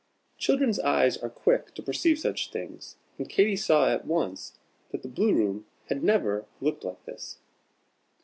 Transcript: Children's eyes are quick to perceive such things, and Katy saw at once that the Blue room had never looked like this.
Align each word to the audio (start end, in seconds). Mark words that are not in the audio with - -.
Children's 0.39 0.79
eyes 0.79 1.15
are 1.17 1.29
quick 1.29 1.75
to 1.75 1.83
perceive 1.83 2.17
such 2.17 2.49
things, 2.49 2.97
and 3.19 3.29
Katy 3.29 3.55
saw 3.55 3.87
at 3.93 4.03
once 4.03 4.57
that 4.89 5.03
the 5.03 5.07
Blue 5.07 5.31
room 5.31 5.67
had 5.89 6.03
never 6.03 6.47
looked 6.59 6.83
like 6.83 7.05
this. 7.05 7.37